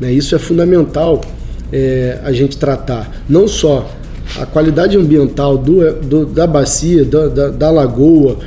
Né? 0.00 0.12
Isso 0.12 0.34
é 0.34 0.38
fundamental 0.38 1.20
é, 1.72 2.18
a 2.22 2.32
gente 2.32 2.58
tratar, 2.58 3.10
não 3.28 3.48
só 3.48 3.90
a 4.38 4.46
qualidade 4.46 4.96
ambiental 4.96 5.58
do, 5.58 5.92
do 5.94 6.26
da 6.26 6.46
bacia, 6.46 7.04
da, 7.04 7.28
da, 7.28 7.48
da 7.48 7.70
lagoa, 7.70 8.38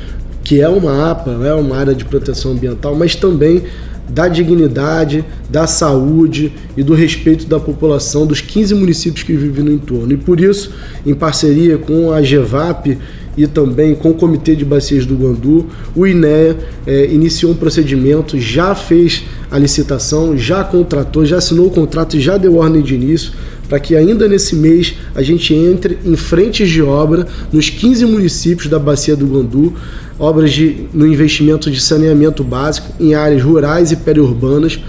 que 0.42 0.60
é 0.60 0.68
uma 0.68 1.10
APA, 1.10 1.32
é 1.44 1.52
uma 1.54 1.76
área 1.76 1.94
de 1.94 2.04
proteção 2.04 2.52
ambiental, 2.52 2.94
mas 2.94 3.14
também 3.14 3.64
da 4.08 4.28
dignidade, 4.28 5.24
da 5.50 5.66
saúde 5.66 6.52
e 6.76 6.82
do 6.82 6.94
respeito 6.94 7.46
da 7.46 7.58
população 7.58 8.24
dos 8.26 8.40
15 8.40 8.74
municípios 8.74 9.24
que 9.24 9.32
vivem 9.32 9.64
no 9.64 9.72
entorno. 9.72 10.12
E 10.12 10.16
por 10.16 10.40
isso, 10.40 10.72
em 11.04 11.14
parceria 11.14 11.76
com 11.76 12.12
a 12.12 12.22
GEVAP 12.22 12.98
e 13.36 13.46
também 13.46 13.94
com 13.94 14.10
o 14.10 14.14
Comitê 14.14 14.56
de 14.56 14.64
Bacias 14.64 15.04
do 15.04 15.14
Guandu, 15.14 15.66
o 15.94 16.06
INEA 16.06 16.56
é, 16.86 17.06
iniciou 17.06 17.52
um 17.52 17.56
procedimento, 17.56 18.38
já 18.38 18.74
fez 18.74 19.24
a 19.50 19.58
licitação, 19.58 20.36
já 20.36 20.64
contratou, 20.64 21.24
já 21.24 21.36
assinou 21.38 21.66
o 21.66 21.70
contrato 21.70 22.18
já 22.18 22.36
deu 22.36 22.56
ordem 22.56 22.82
de 22.82 22.94
início 22.94 23.32
para 23.68 23.80
que 23.80 23.96
ainda 23.96 24.28
nesse 24.28 24.54
mês 24.54 24.94
a 25.14 25.22
gente 25.22 25.52
entre 25.54 25.98
em 26.04 26.16
frentes 26.16 26.68
de 26.68 26.82
obra 26.82 27.26
nos 27.52 27.68
15 27.68 28.06
municípios 28.06 28.68
da 28.68 28.78
Bacia 28.78 29.16
do 29.16 29.26
Guandu, 29.26 29.74
obras 30.18 30.52
de, 30.52 30.86
no 30.92 31.06
investimento 31.06 31.70
de 31.70 31.80
saneamento 31.80 32.44
básico 32.44 32.92
em 33.00 33.14
áreas 33.14 33.42
rurais 33.42 33.92
e 33.92 33.96
periurbanas. 33.96 34.80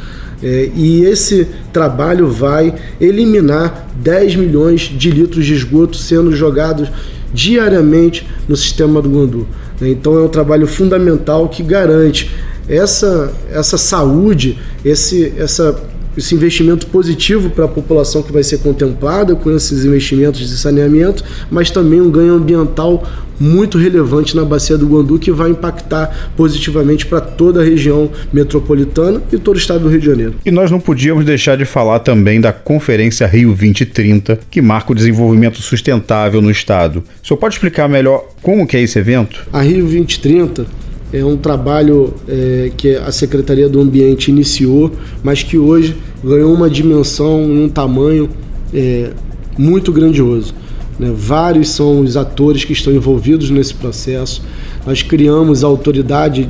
É, 0.42 0.70
e 0.76 1.04
esse 1.04 1.48
trabalho 1.74 2.28
vai 2.28 2.76
eliminar 3.02 3.88
10 3.96 4.36
milhões 4.36 4.82
de 4.82 5.10
litros 5.10 5.44
de 5.44 5.56
esgoto 5.56 5.98
sendo 5.98 6.32
jogados 6.32 6.90
diariamente 7.34 8.28
no 8.48 8.56
sistema 8.56 9.02
do 9.02 9.10
Guandu. 9.10 9.48
Então 9.82 10.16
é 10.18 10.22
um 10.22 10.30
trabalho 10.30 10.66
fundamental 10.66 11.48
que 11.50 11.62
garante 11.62 12.32
essa, 12.68 13.32
essa 13.52 13.78
saúde, 13.78 14.60
esse, 14.84 15.34
essa 15.38 15.80
esse 16.18 16.34
investimento 16.34 16.88
positivo 16.88 17.50
para 17.50 17.66
a 17.66 17.68
população 17.68 18.24
que 18.24 18.34
vai 18.34 18.44
ser 18.44 18.58
contemplada 18.60 19.36
com 19.36 19.56
esses 19.56 19.86
investimentos 19.86 20.50
de 20.50 20.58
saneamento, 20.58 21.24
mas 21.52 21.70
também 21.70 22.02
um 22.02 22.10
ganho 22.10 22.34
ambiental 22.34 23.04
muito 23.40 23.78
relevante 23.78 24.36
na 24.36 24.44
bacia 24.44 24.78
do 24.78 24.88
Guandu 24.88 25.20
que 25.20 25.32
vai 25.32 25.52
impactar 25.52 26.32
positivamente 26.36 27.06
para 27.06 27.22
toda 27.22 27.62
a 27.62 27.64
região 27.64 28.10
metropolitana 28.34 29.22
e 29.32 29.38
todo 29.38 29.56
o 29.56 29.60
estado 29.60 29.82
do 29.82 29.90
Rio 29.90 30.00
de 30.00 30.06
Janeiro. 30.08 30.36
E 30.44 30.50
nós 30.50 30.72
não 30.72 30.80
podíamos 30.80 31.24
deixar 31.24 31.56
de 31.56 31.66
falar 31.66 32.00
também 32.00 32.42
da 32.42 32.52
Conferência 32.52 33.28
Rio 33.28 33.50
2030, 33.50 34.40
que 34.50 34.62
marca 34.62 34.92
o 34.92 34.96
desenvolvimento 34.96 35.62
sustentável 35.62 36.42
no 36.42 36.50
estado. 36.50 37.04
O 37.24 37.28
senhor 37.28 37.38
pode 37.38 37.54
explicar 37.56 37.88
melhor 37.88 38.28
como 38.42 38.66
que 38.66 38.76
é 38.76 38.82
esse 38.82 38.98
evento? 38.98 39.48
A 39.54 39.62
Rio 39.62 39.82
2030 39.82 40.66
é 41.14 41.24
um 41.24 41.38
trabalho 41.38 42.14
é, 42.28 42.72
que 42.76 42.96
a 42.96 43.12
Secretaria 43.12 43.70
do 43.70 43.80
Ambiente 43.80 44.30
iniciou, 44.30 44.92
mas 45.24 45.42
que 45.42 45.58
hoje 45.58 45.96
ganhou 46.24 46.54
uma 46.54 46.70
dimensão 46.70 47.44
e 47.44 47.60
um 47.60 47.70
tamanho 47.70 48.30
é, 48.74 49.12
muito 49.58 49.92
grandioso. 49.92 50.54
Né? 51.00 51.12
Vários 51.16 51.70
são 51.70 52.02
os 52.02 52.18
atores 52.18 52.64
que 52.64 52.74
estão 52.74 52.94
envolvidos 52.94 53.50
nesse 53.50 53.74
processo. 53.74 54.42
Nós 54.86 55.02
criamos 55.02 55.64
a 55.64 55.68
Autoridade 55.68 56.44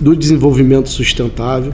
do 0.00 0.16
Desenvolvimento 0.16 0.88
Sustentável, 0.88 1.72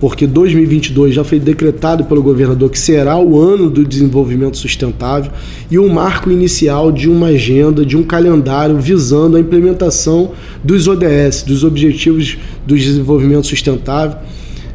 porque 0.00 0.26
2022 0.26 1.14
já 1.14 1.22
foi 1.22 1.38
decretado 1.38 2.04
pelo 2.04 2.22
governador 2.22 2.70
que 2.70 2.78
será 2.78 3.18
o 3.18 3.38
ano 3.38 3.68
do 3.68 3.84
desenvolvimento 3.84 4.56
sustentável 4.56 5.30
e 5.70 5.78
um 5.78 5.90
marco 5.90 6.30
inicial 6.30 6.90
de 6.90 7.06
uma 7.06 7.26
agenda, 7.26 7.84
de 7.84 7.98
um 7.98 8.02
calendário 8.02 8.78
visando 8.78 9.36
a 9.36 9.40
implementação 9.40 10.32
dos 10.64 10.88
ODS, 10.88 11.42
dos 11.42 11.64
Objetivos 11.64 12.38
do 12.66 12.74
Desenvolvimento 12.74 13.46
Sustentável. 13.46 14.16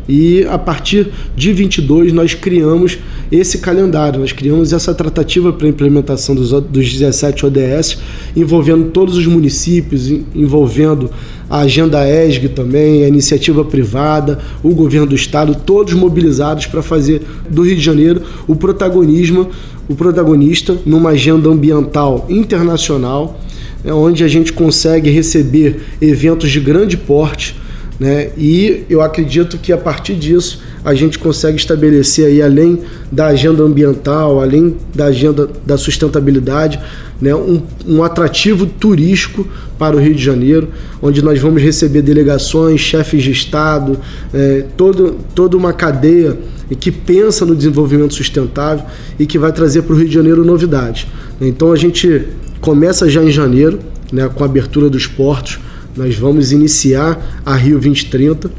E 0.08 0.46
a 0.46 0.58
partir 0.58 1.08
de 1.36 1.52
22 1.52 2.14
nós 2.14 2.34
criamos 2.34 3.00
esse 3.32 3.58
calendário, 3.58 4.20
nós 4.20 4.32
criamos 4.32 4.72
essa 4.72 4.94
tratativa 4.94 5.52
para 5.52 5.66
a 5.66 5.70
implementação 5.70 6.36
dos, 6.36 6.52
dos 6.52 6.94
17 6.94 7.46
ODS, 7.46 7.98
envolvendo 8.36 8.92
todos 8.92 9.18
os 9.18 9.26
municípios, 9.26 10.12
envolvendo 10.36 11.10
a 11.50 11.60
agenda 11.60 12.08
ESG 12.08 12.50
também, 12.50 13.04
a 13.04 13.08
iniciativa 13.08 13.64
privada, 13.66 14.40
o 14.64 14.74
governo 14.74 15.08
do 15.08 15.16
estado, 15.16 15.56
todos 15.56 15.94
mobilizados 15.94 16.68
para 16.68 16.82
fazer 16.82 17.22
do 17.50 17.64
Rio 17.64 17.76
de 17.76 17.82
Janeiro 17.82 18.22
o 18.48 18.56
protagonismo, 18.56 19.50
o 19.88 19.96
protagonista 19.96 20.78
numa 20.86 21.12
agenda 21.12 21.50
ambiental 21.50 22.26
internacional, 22.30 23.40
é 23.84 23.94
onde 23.94 24.24
a 24.24 24.28
gente 24.28 24.52
consegue 24.52 25.10
receber 25.10 25.82
eventos 26.02 26.52
de 26.52 26.60
grande 26.60 26.98
porte 26.98 27.56
né? 28.00 28.30
E 28.38 28.84
eu 28.90 29.02
acredito 29.02 29.58
que 29.58 29.72
a 29.72 29.78
partir 29.78 30.16
disso 30.16 30.62
a 30.84 30.94
gente 30.94 31.18
consegue 31.18 31.58
estabelecer 31.58 32.28
aí, 32.28 32.42
além 32.42 32.80
da 33.12 33.28
agenda 33.28 33.64
ambiental, 33.64 34.42
além 34.42 34.76
da 34.94 35.06
agenda 35.06 35.50
da 35.66 35.78
sustentabilidade, 35.78 36.80
né, 37.20 37.34
um, 37.34 37.62
um 37.88 38.04
atrativo 38.04 38.66
turístico 38.66 39.48
para 39.80 39.96
o 39.96 40.00
Rio 40.00 40.14
de 40.14 40.24
Janeiro, 40.24 40.68
onde 41.02 41.24
nós 41.24 41.40
vamos 41.40 41.62
receber 41.62 42.02
delegações, 42.02 42.82
chefes 42.82 43.24
de 43.24 43.32
Estado, 43.32 43.98
é, 44.34 44.66
todo, 44.76 45.16
toda 45.34 45.56
uma 45.56 45.74
cadeia 45.74 46.38
que 46.80 46.92
pensa 46.92 47.46
no 47.46 47.56
desenvolvimento 47.56 48.14
sustentável 48.14 48.86
e 49.18 49.26
que 49.26 49.40
vai 49.40 49.52
trazer 49.52 49.84
para 49.84 49.94
o 49.94 49.98
Rio 49.98 50.08
de 50.08 50.14
Janeiro 50.14 50.44
novidades. 50.44 51.08
Então 51.40 51.72
a 51.72 51.76
gente 51.76 52.28
começa 52.60 53.10
já 53.10 53.24
em 53.24 53.32
janeiro, 53.32 53.80
né, 54.12 54.30
com 54.34 54.44
a 54.44 54.46
abertura 54.46 54.90
dos 54.90 55.08
portos, 55.08 55.60
nós 55.96 56.16
vamos 56.16 56.52
iniciar 56.52 57.42
a 57.46 57.56
Rio 57.56 57.80
2030 57.80 58.52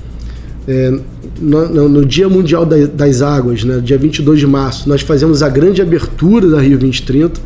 é, 0.69 0.99
no, 1.41 1.89
no, 1.89 2.05
Dia 2.05 2.29
Mundial 2.29 2.67
da, 2.67 2.77
das 2.87 3.23
Águas, 3.23 3.63
né, 3.63 3.79
dia 3.79 3.97
22 3.97 4.41
de 4.41 4.47
março, 4.47 4.89
nós 4.89 5.03
fazemos 5.03 5.43
a 5.43 5.49
grande 5.49 5.81
abertura 5.81 6.49
da 6.49 6.61
Rio 6.61 6.79
2030 6.79 7.41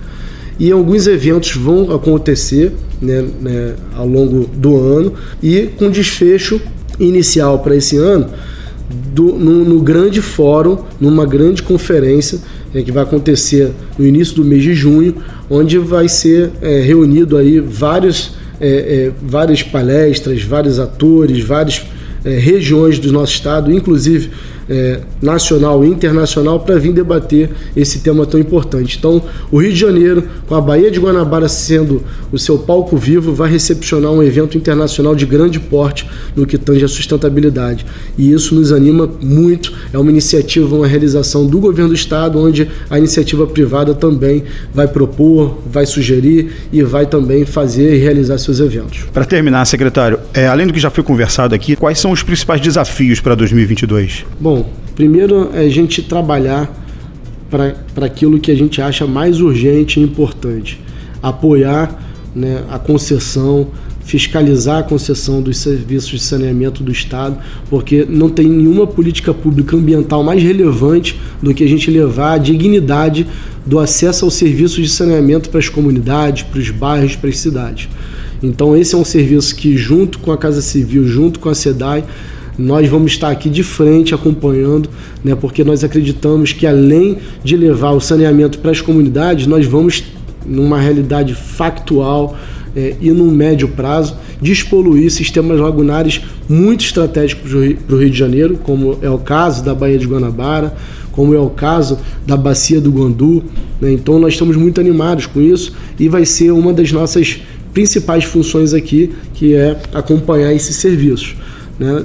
e 0.58 0.70
alguns 0.70 1.06
eventos 1.06 1.54
vão 1.54 1.92
acontecer 1.92 2.72
né, 3.00 3.24
né, 3.40 3.74
ao 3.94 4.06
longo 4.06 4.46
do 4.46 4.76
ano 4.76 5.12
e 5.42 5.68
com 5.78 5.90
desfecho 5.90 6.60
inicial 6.98 7.58
para 7.60 7.74
esse 7.76 7.96
ano 7.96 8.28
do, 9.12 9.34
no, 9.34 9.64
no, 9.64 9.80
grande 9.80 10.20
fórum, 10.20 10.78
numa 11.00 11.26
grande 11.26 11.62
conferência 11.62 12.38
é, 12.74 12.82
que 12.82 12.92
vai 12.92 13.02
acontecer 13.02 13.70
no 13.98 14.06
início 14.06 14.34
do 14.34 14.44
mês 14.44 14.62
de 14.62 14.74
junho, 14.74 15.14
onde 15.48 15.78
vai 15.78 16.08
ser 16.08 16.50
é, 16.60 16.80
reunido 16.80 17.36
aí 17.36 17.60
vários 17.60 18.32
é, 18.60 18.68
é, 18.68 19.12
várias 19.22 19.62
palestras, 19.62 20.42
vários 20.42 20.78
atores, 20.78 21.42
várias 21.42 21.82
é, 22.24 22.30
regiões 22.38 22.98
do 22.98 23.12
nosso 23.12 23.32
estado, 23.32 23.72
inclusive 23.72 24.30
é, 24.70 25.00
nacional 25.20 25.84
e 25.84 25.88
internacional 25.88 26.60
para 26.60 26.78
vir 26.78 26.92
debater 26.92 27.50
esse 27.76 27.98
tema 27.98 28.24
tão 28.24 28.38
importante. 28.38 28.96
Então, 28.96 29.20
o 29.50 29.60
Rio 29.60 29.72
de 29.72 29.78
Janeiro, 29.78 30.22
com 30.46 30.54
a 30.54 30.60
Baía 30.60 30.90
de 30.90 31.00
Guanabara 31.00 31.48
sendo 31.48 32.02
o 32.30 32.38
seu 32.38 32.56
palco 32.56 32.96
vivo, 32.96 33.34
vai 33.34 33.50
recepcionar 33.50 34.12
um 34.12 34.22
evento 34.22 34.56
internacional 34.56 35.16
de 35.16 35.26
grande 35.26 35.58
porte 35.58 36.08
no 36.36 36.46
que 36.46 36.56
tange 36.56 36.84
a 36.84 36.88
sustentabilidade. 36.88 37.84
E 38.16 38.32
isso 38.32 38.54
nos 38.54 38.70
anima 38.70 39.10
muito. 39.20 39.72
É 39.92 39.98
uma 39.98 40.10
iniciativa, 40.10 40.74
uma 40.74 40.86
realização 40.86 41.44
do 41.44 41.58
governo 41.58 41.88
do 41.88 41.94
estado, 41.94 42.38
onde 42.38 42.68
a 42.88 42.96
iniciativa 42.96 43.46
privada 43.48 43.92
também 43.92 44.44
vai 44.72 44.86
propor, 44.86 45.58
vai 45.66 45.84
sugerir 45.84 46.52
e 46.72 46.82
vai 46.82 47.06
também 47.06 47.44
fazer 47.44 47.96
e 47.96 47.98
realizar 47.98 48.38
seus 48.38 48.60
eventos. 48.60 49.04
Para 49.12 49.24
terminar, 49.24 49.64
secretário, 49.64 50.20
é, 50.32 50.46
além 50.46 50.66
do 50.66 50.72
que 50.72 50.78
já 50.78 50.90
foi 50.90 51.02
conversado 51.02 51.54
aqui, 51.54 51.74
quais 51.74 51.98
são 51.98 52.12
os 52.12 52.22
principais 52.22 52.60
desafios 52.60 53.20
para 53.20 53.34
2022? 53.34 54.24
Bom, 54.38 54.59
primeiro 55.00 55.48
é 55.54 55.60
a 55.60 55.68
gente 55.70 56.02
trabalhar 56.02 56.70
para 57.48 58.04
aquilo 58.04 58.38
que 58.38 58.50
a 58.50 58.54
gente 58.54 58.82
acha 58.82 59.06
mais 59.06 59.40
urgente 59.40 59.98
e 59.98 60.02
importante. 60.02 60.78
Apoiar 61.22 62.30
né, 62.36 62.62
a 62.68 62.78
concessão, 62.78 63.68
fiscalizar 64.04 64.80
a 64.80 64.82
concessão 64.82 65.40
dos 65.40 65.56
serviços 65.56 66.10
de 66.10 66.20
saneamento 66.20 66.82
do 66.82 66.92
Estado, 66.92 67.38
porque 67.70 68.06
não 68.06 68.28
tem 68.28 68.46
nenhuma 68.46 68.86
política 68.86 69.32
pública 69.32 69.74
ambiental 69.74 70.22
mais 70.22 70.42
relevante 70.42 71.18
do 71.42 71.54
que 71.54 71.64
a 71.64 71.68
gente 71.68 71.90
levar 71.90 72.34
a 72.34 72.38
dignidade 72.38 73.26
do 73.64 73.78
acesso 73.78 74.26
ao 74.26 74.30
serviço 74.30 74.82
de 74.82 74.88
saneamento 74.90 75.48
para 75.48 75.60
as 75.60 75.68
comunidades, 75.70 76.42
para 76.42 76.60
os 76.60 76.68
bairros, 76.68 77.16
para 77.16 77.30
as 77.30 77.38
cidades. 77.38 77.88
Então, 78.42 78.76
esse 78.76 78.94
é 78.94 78.98
um 78.98 79.04
serviço 79.04 79.56
que, 79.56 79.78
junto 79.78 80.18
com 80.18 80.30
a 80.30 80.36
Casa 80.36 80.60
Civil, 80.60 81.06
junto 81.06 81.40
com 81.40 81.48
a 81.48 81.54
SEDAI, 81.54 82.04
nós 82.60 82.88
vamos 82.88 83.12
estar 83.12 83.30
aqui 83.30 83.48
de 83.48 83.62
frente 83.62 84.14
acompanhando, 84.14 84.88
né, 85.24 85.34
porque 85.34 85.64
nós 85.64 85.82
acreditamos 85.82 86.52
que 86.52 86.66
além 86.66 87.18
de 87.42 87.56
levar 87.56 87.92
o 87.92 88.00
saneamento 88.00 88.58
para 88.58 88.70
as 88.70 88.80
comunidades, 88.80 89.46
nós 89.46 89.66
vamos, 89.66 90.04
numa 90.46 90.78
realidade 90.78 91.34
factual 91.34 92.36
é, 92.76 92.94
e 93.00 93.10
num 93.10 93.30
médio 93.30 93.68
prazo, 93.68 94.16
despoluir 94.40 95.10
sistemas 95.10 95.58
lagunares 95.58 96.20
muito 96.48 96.84
estratégicos 96.84 97.50
para 97.86 97.94
o 97.94 97.98
Rio 97.98 98.10
de 98.10 98.18
Janeiro, 98.18 98.58
como 98.62 98.98
é 99.02 99.10
o 99.10 99.18
caso 99.18 99.64
da 99.64 99.74
Baía 99.74 99.98
de 99.98 100.06
Guanabara, 100.06 100.74
como 101.12 101.34
é 101.34 101.38
o 101.38 101.50
caso 101.50 101.98
da 102.26 102.36
Bacia 102.36 102.80
do 102.80 102.90
Guandu. 102.90 103.44
Né? 103.80 103.92
Então 103.92 104.18
nós 104.18 104.34
estamos 104.34 104.56
muito 104.56 104.80
animados 104.80 105.26
com 105.26 105.40
isso 105.40 105.74
e 105.98 106.08
vai 106.08 106.24
ser 106.24 106.50
uma 106.52 106.72
das 106.72 106.92
nossas 106.92 107.40
principais 107.72 108.24
funções 108.24 108.74
aqui, 108.74 109.12
que 109.34 109.54
é 109.54 109.80
acompanhar 109.92 110.52
esses 110.52 110.76
serviços. 110.76 111.36
Né? 111.78 112.04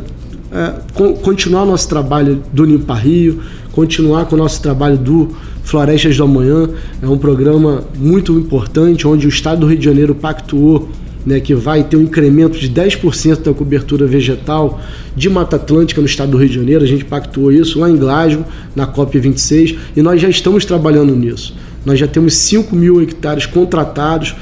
É, 0.52 0.74
continuar 1.22 1.66
nosso 1.66 1.88
trabalho 1.88 2.42
do 2.52 2.64
Limpa 2.64 2.94
Rio, 2.94 3.42
continuar 3.72 4.26
com 4.26 4.36
o 4.36 4.38
nosso 4.38 4.62
trabalho 4.62 4.98
do 4.98 5.30
Florestas 5.64 6.18
do 6.18 6.24
Amanhã. 6.24 6.70
É 7.02 7.08
um 7.08 7.18
programa 7.18 7.84
muito 7.98 8.34
importante, 8.34 9.08
onde 9.08 9.26
o 9.26 9.30
Estado 9.30 9.62
do 9.62 9.68
Rio 9.68 9.78
de 9.78 9.86
Janeiro 9.86 10.16
pactuou 10.16 10.90
né, 11.26 11.40
que 11.40 11.56
vai 11.56 11.84
ter 11.84 11.98
um 11.98 12.04
incremento 12.04 12.58
de 12.58 12.70
10% 12.70 13.42
da 13.42 13.54
cobertura 13.54 14.06
vegetal 14.06 14.80
de 15.16 15.28
Mata 15.30 15.56
Atlântica 15.56 16.00
no 16.00 16.08
estado 16.08 16.32
do 16.32 16.38
Rio 16.38 16.50
de 16.50 16.56
Janeiro. 16.56 16.84
A 16.84 16.88
gente 16.88 17.04
pactuou 17.04 17.52
isso 17.52 17.80
lá 17.80 17.90
em 17.90 17.98
Glasgow, 17.98 18.46
na 18.76 18.86
COP26, 18.86 19.78
e 19.96 20.02
nós 20.02 20.22
já 20.22 20.30
estamos 20.30 20.66
trabalhando 20.66 21.16
nisso. 21.16 21.56
Nós 21.84 22.00
já 22.00 22.08
temos 22.08 22.36
5 22.36 22.76
mil 22.76 23.02
hectares 23.02 23.46
contratados 23.46 24.36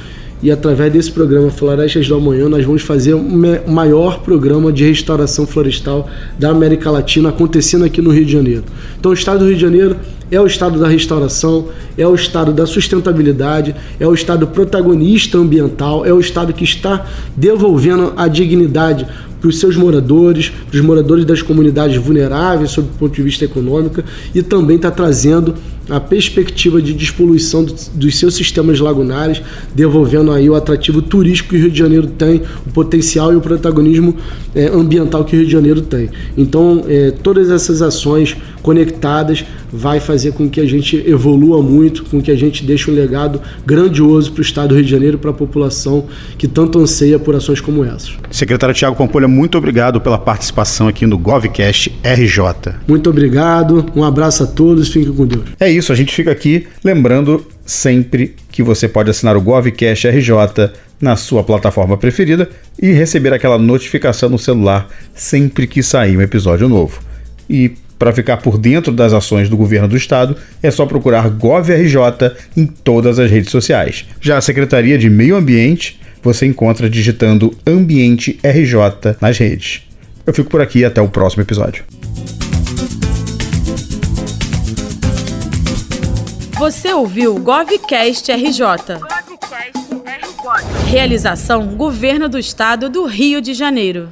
e 0.43 0.51
através 0.51 0.91
desse 0.91 1.09
programa 1.09 1.50
Florestas 1.50 2.05
do 2.05 2.15
Amanhã 2.15 2.50
nós 2.50 2.65
vamos 2.65 2.81
fazer 2.81 3.13
o 3.13 3.71
maior 3.71 4.19
programa 4.19 4.73
de 4.73 4.83
restauração 4.83 5.47
florestal 5.47 6.09
da 6.38 6.50
América 6.50 6.91
Latina 6.91 7.29
acontecendo 7.29 7.85
aqui 7.85 8.01
no 8.01 8.12
Rio 8.12 8.25
de 8.25 8.33
Janeiro. 8.33 8.63
Então 9.00 9.12
o 9.12 9.13
estado 9.13 9.39
do 9.39 9.45
Rio 9.45 9.55
de 9.55 9.62
Janeiro 9.62 9.95
é 10.29 10.41
o 10.41 10.45
estado 10.45 10.77
da 10.77 10.88
restauração, 10.88 11.69
é 11.97 12.05
o 12.05 12.13
estado 12.13 12.51
da 12.51 12.65
sustentabilidade, 12.65 13.73
é 13.97 14.05
o 14.05 14.13
estado 14.13 14.45
protagonista 14.47 15.38
ambiental, 15.38 16.05
é 16.05 16.12
o 16.12 16.19
estado 16.19 16.51
que 16.51 16.65
está 16.65 17.05
devolvendo 17.38 18.12
a 18.17 18.27
dignidade 18.27 19.07
para 19.39 19.50
os 19.50 19.59
seus 19.59 19.75
moradores, 19.75 20.51
para 20.69 20.77
os 20.77 20.81
moradores 20.81 21.25
das 21.25 21.41
comunidades 21.41 21.97
vulneráveis 21.97 22.71
sob 22.71 22.88
o 22.88 22.97
ponto 22.97 23.13
de 23.13 23.21
vista 23.21 23.45
econômico 23.45 24.01
e 24.33 24.41
também 24.41 24.77
está 24.77 24.89
trazendo 24.89 25.53
a 25.89 25.99
perspectiva 25.99 26.81
de 26.81 26.93
despoluição 26.93 27.65
dos 27.65 28.17
seus 28.17 28.35
sistemas 28.35 28.79
lagunares, 28.79 29.41
devolvendo 29.75 30.31
aí 30.31 30.49
o 30.49 30.55
atrativo 30.55 31.01
turístico 31.01 31.49
que 31.49 31.55
o 31.55 31.59
Rio 31.59 31.71
de 31.71 31.77
Janeiro 31.77 32.07
tem, 32.07 32.41
o 32.65 32.71
potencial 32.71 33.33
e 33.33 33.35
o 33.35 33.41
protagonismo 33.41 34.15
é, 34.55 34.67
ambiental 34.67 35.25
que 35.25 35.35
o 35.35 35.39
Rio 35.39 35.45
de 35.45 35.51
Janeiro 35.51 35.81
tem. 35.81 36.09
Então, 36.37 36.85
é, 36.87 37.11
todas 37.11 37.49
essas 37.49 37.81
ações 37.81 38.35
conectadas 38.63 39.46
vai 39.72 40.00
fazer 40.00 40.32
com 40.32 40.50
que 40.50 40.60
a 40.60 40.65
gente 40.65 40.96
evolua 41.05 41.62
muito, 41.62 42.05
com 42.05 42.22
que 42.22 42.31
a 42.31 42.35
gente 42.35 42.64
deixe 42.64 42.90
um 42.90 42.94
legado 42.94 43.42
grandioso 43.66 44.31
para 44.31 44.40
o 44.40 44.42
Estado 44.42 44.70
do 44.70 44.75
Rio 44.75 44.85
de 44.85 44.90
Janeiro, 44.90 45.18
para 45.18 45.29
a 45.29 45.33
população 45.33 46.07
que 46.37 46.48
tanto 46.48 46.79
anseia 46.79 47.20
por 47.20 47.35
ações 47.35 47.59
como 47.59 47.83
essas. 47.83 48.14
Secretário 48.31 48.74
Tiago 48.74 48.96
Pampolha, 48.96 49.27
muito 49.27 49.57
obrigado 49.57 50.00
pela 50.00 50.18
participação 50.18 50.87
aqui 50.87 51.05
no 51.05 51.18
GovCast 51.18 51.94
RJ. 52.03 52.74
Muito 52.87 53.09
obrigado, 53.09 53.85
um 53.96 54.03
abraço 54.03 54.44
a 54.44 54.48
todos, 54.48 54.87
fiquem 54.87 55.14
com 55.14 55.27
Deus. 55.27 55.44
É 55.59 55.70
isso, 55.70 55.92
a 55.92 55.96
gente 55.96 56.16
fica 56.16 56.31
aqui 56.31 56.66
lembrando 56.83 57.46
sempre 57.66 58.35
que 58.50 58.64
você 58.64 58.87
pode 58.87 59.09
assinar 59.09 59.35
o 59.35 59.42
GovCast 59.42 60.07
RJ 60.07 60.72
na 61.01 61.18
sua 61.18 61.44
plataforma 61.44 61.98
preferida 61.98 62.50
e 62.81 62.92
receber 62.92 63.33
aquela 63.33 63.57
notificação 63.57 64.29
no 64.29 64.40
celular 64.40 64.87
sempre 65.14 65.68
que 65.68 65.83
sair 65.83 66.18
um 66.18 66.22
episódio 66.22 66.70
novo. 66.70 67.01
E 67.50 67.74
para 68.03 68.11
ficar 68.11 68.35
por 68.35 68.57
dentro 68.57 68.92
das 68.92 69.13
ações 69.13 69.48
do 69.48 69.55
governo 69.55 69.87
do 69.87 69.96
estado, 69.96 70.35
é 70.61 70.70
só 70.70 70.85
procurar 70.85 71.29
GovRJ 71.29 72.33
em 72.57 72.66
todas 72.66 73.18
as 73.18 73.31
redes 73.31 73.50
sociais. 73.50 74.05
Já 74.20 74.37
a 74.37 74.42
Secretaria 74.42 74.98
de 74.98 75.09
Meio 75.09 75.37
Ambiente 75.37 76.01
você 76.22 76.46
encontra 76.46 76.89
digitando 76.89 77.55
Ambiente 77.66 78.37
RJ 78.44 79.16
nas 79.22 79.37
redes. 79.37 79.83
Eu 80.27 80.33
fico 80.33 80.50
por 80.50 80.59
aqui 80.59 80.79
e 80.79 80.85
até 80.85 81.01
o 81.01 81.07
próximo 81.07 81.44
episódio. 81.44 81.85
Você 86.59 86.92
ouviu 86.92 87.35
Govcast 87.35 88.29
RJ. 88.33 89.00
Realização 90.89 91.68
Governo 91.68 92.27
do 92.27 92.37
Estado 92.37 92.89
do 92.89 93.05
Rio 93.05 93.39
de 93.39 93.53
Janeiro. 93.53 94.09